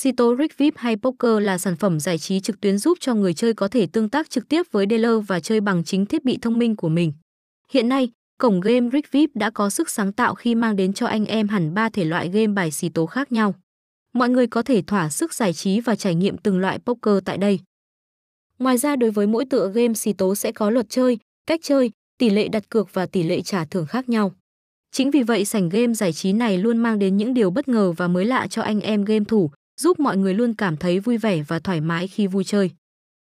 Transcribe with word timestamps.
Sito 0.00 0.34
Rig 0.38 0.50
VIP 0.56 0.74
hay 0.76 0.96
Poker 0.96 1.42
là 1.42 1.58
sản 1.58 1.76
phẩm 1.76 2.00
giải 2.00 2.18
trí 2.18 2.40
trực 2.40 2.60
tuyến 2.60 2.78
giúp 2.78 2.98
cho 3.00 3.14
người 3.14 3.34
chơi 3.34 3.54
có 3.54 3.68
thể 3.68 3.86
tương 3.86 4.08
tác 4.08 4.30
trực 4.30 4.48
tiếp 4.48 4.62
với 4.70 4.86
dealer 4.90 5.26
và 5.26 5.40
chơi 5.40 5.60
bằng 5.60 5.84
chính 5.84 6.06
thiết 6.06 6.24
bị 6.24 6.38
thông 6.42 6.58
minh 6.58 6.76
của 6.76 6.88
mình. 6.88 7.12
Hiện 7.72 7.88
nay, 7.88 8.10
cổng 8.40 8.60
game 8.60 8.88
Rick 8.92 9.12
VIP 9.12 9.30
đã 9.34 9.50
có 9.50 9.70
sức 9.70 9.90
sáng 9.90 10.12
tạo 10.12 10.34
khi 10.34 10.54
mang 10.54 10.76
đến 10.76 10.92
cho 10.92 11.06
anh 11.06 11.24
em 11.24 11.48
hẳn 11.48 11.74
3 11.74 11.88
thể 11.88 12.04
loại 12.04 12.28
game 12.28 12.46
bài 12.46 12.70
xì 12.70 12.88
tố 12.88 13.06
khác 13.06 13.32
nhau. 13.32 13.54
Mọi 14.12 14.28
người 14.28 14.46
có 14.46 14.62
thể 14.62 14.82
thỏa 14.82 15.08
sức 15.08 15.34
giải 15.34 15.52
trí 15.52 15.80
và 15.80 15.96
trải 15.96 16.14
nghiệm 16.14 16.36
từng 16.36 16.58
loại 16.58 16.78
poker 16.78 17.18
tại 17.24 17.38
đây. 17.38 17.60
Ngoài 18.58 18.78
ra 18.78 18.96
đối 18.96 19.10
với 19.10 19.26
mỗi 19.26 19.44
tựa 19.44 19.70
game 19.74 19.94
xì 19.94 20.12
tố 20.12 20.34
sẽ 20.34 20.52
có 20.52 20.70
luật 20.70 20.86
chơi, 20.88 21.18
cách 21.46 21.60
chơi, 21.62 21.90
tỷ 22.18 22.30
lệ 22.30 22.48
đặt 22.48 22.68
cược 22.68 22.94
và 22.94 23.06
tỷ 23.06 23.22
lệ 23.22 23.40
trả 23.40 23.64
thưởng 23.64 23.86
khác 23.86 24.08
nhau. 24.08 24.34
Chính 24.92 25.10
vì 25.10 25.22
vậy 25.22 25.44
sảnh 25.44 25.68
game 25.68 25.94
giải 25.94 26.12
trí 26.12 26.32
này 26.32 26.58
luôn 26.58 26.78
mang 26.78 26.98
đến 26.98 27.16
những 27.16 27.34
điều 27.34 27.50
bất 27.50 27.68
ngờ 27.68 27.92
và 27.92 28.08
mới 28.08 28.24
lạ 28.24 28.46
cho 28.50 28.62
anh 28.62 28.80
em 28.80 29.04
game 29.04 29.24
thủ, 29.24 29.50
giúp 29.80 30.00
mọi 30.00 30.16
người 30.16 30.34
luôn 30.34 30.54
cảm 30.54 30.76
thấy 30.76 31.00
vui 31.00 31.18
vẻ 31.18 31.42
và 31.42 31.58
thoải 31.58 31.80
mái 31.80 32.08
khi 32.08 32.26
vui 32.26 32.44
chơi. 32.44 32.70